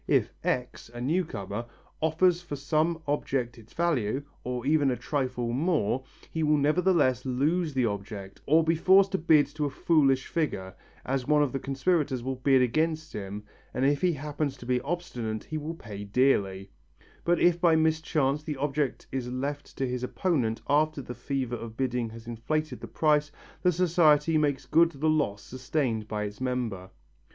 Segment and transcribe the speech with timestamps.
[0.07, 1.63] If X., a new comer,
[2.01, 7.75] offers for some object its value, or even a trifle more, he will nevertheless lose
[7.75, 10.73] the object or be forced to bid to a foolish figure,
[11.05, 13.43] as one of the conspirators will bid against him
[13.75, 16.71] and if he happens to be obstinate he will pay dearly,
[17.23, 21.77] but if by mischance the object is left to his opponent after the fever of
[21.77, 23.31] bidding has inflated the price,
[23.61, 26.89] the society makes good the loss sustained by its member.